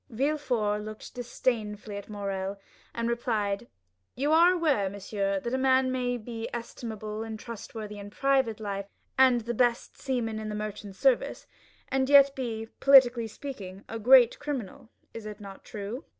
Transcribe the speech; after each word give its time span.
Villefort 0.09 0.79
looked 0.81 1.13
disdainfully 1.13 1.95
at 1.95 2.09
Morrel, 2.09 2.57
and 2.95 3.07
replied 3.07 3.59
coldly: 3.59 3.67
"You 4.15 4.31
are 4.31 4.51
aware, 4.51 4.89
monsieur, 4.89 5.39
that 5.39 5.53
a 5.53 5.59
man 5.59 5.91
may 5.91 6.17
be 6.17 6.49
estimable 6.51 7.21
and 7.21 7.39
trustworthy 7.39 7.99
in 7.99 8.09
private 8.09 8.59
life, 8.59 8.87
and 9.15 9.41
the 9.41 9.53
best 9.53 9.99
seaman 10.01 10.39
in 10.39 10.49
the 10.49 10.55
merchant 10.55 10.95
service, 10.95 11.45
and 11.89 12.09
yet 12.09 12.35
be, 12.35 12.67
politically 12.79 13.27
speaking, 13.27 13.83
a 13.87 13.99
great 13.99 14.39
criminal. 14.39 14.89
Is 15.13 15.27
it 15.27 15.39
not 15.39 15.63
true?" 15.63 16.03